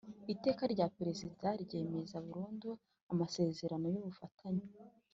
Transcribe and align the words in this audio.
Iteka 0.33 0.63
rya 0.73 0.87
Perezida 0.97 1.47
ryemeza 1.63 2.15
burundu 2.27 2.69
amasezerano 3.11 3.85
y 3.93 3.97
ubufatanye 4.01 4.67